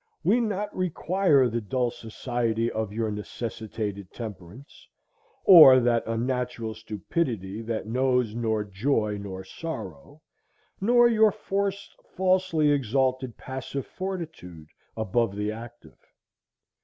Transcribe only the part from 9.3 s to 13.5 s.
sorrow; nor your forc'd Falsely exalted